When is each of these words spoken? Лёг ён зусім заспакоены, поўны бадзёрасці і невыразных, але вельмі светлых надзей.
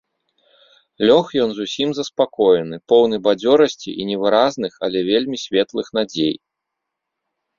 Лёг 1.07 1.27
ён 1.43 1.49
зусім 1.57 1.89
заспакоены, 1.97 2.75
поўны 2.93 3.19
бадзёрасці 3.27 3.89
і 4.01 4.07
невыразных, 4.11 4.73
але 4.87 4.99
вельмі 5.11 5.37
светлых 5.45 5.87
надзей. 6.01 6.33